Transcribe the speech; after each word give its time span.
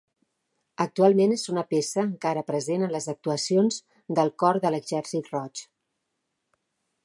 Actualment 0.85 1.33
és 1.35 1.43
una 1.51 1.63
peça 1.73 1.99
encara 2.05 2.43
present 2.49 2.87
en 2.87 2.93
les 2.95 3.09
actuacions 3.15 3.79
del 4.21 4.35
Cor 4.45 4.63
de 4.65 4.73
l'Exèrcit 4.77 5.33
Roig. 5.35 5.63